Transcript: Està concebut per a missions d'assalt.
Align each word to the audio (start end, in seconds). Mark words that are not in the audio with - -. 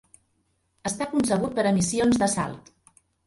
Està 0.89 1.07
concebut 1.11 1.53
per 1.59 1.67
a 1.71 1.75
missions 1.77 2.19
d'assalt. 2.23 2.73